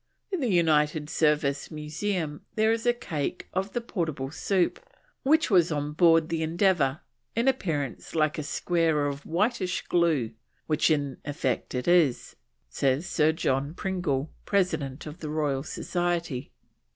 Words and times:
In 0.31 0.39
the 0.39 0.49
United 0.49 1.11
Service 1.11 1.69
Museum 1.69 2.43
there 2.55 2.71
is 2.71 2.87
a 2.87 2.91
cake 2.91 3.47
of 3.53 3.73
the 3.73 3.81
portable 3.81 4.31
soup 4.31 4.79
which 5.21 5.51
was 5.51 5.71
on 5.71 5.91
board 5.91 6.29
the 6.29 6.41
Endeavour, 6.41 7.01
in 7.35 7.47
appearance 7.47 8.15
like 8.15 8.39
a 8.39 8.43
square 8.43 9.05
of 9.05 9.27
"whitish 9.27 9.83
glue, 9.83 10.31
which 10.65 10.89
in 10.89 11.19
effect 11.23 11.75
it 11.75 11.87
is," 11.87 12.35
says 12.67 13.05
Sir 13.05 13.31
John 13.31 13.75
Pringle, 13.75 14.31
President 14.45 15.05
of 15.05 15.19
the 15.19 15.29
Royal 15.29 15.61
Society. 15.61 16.51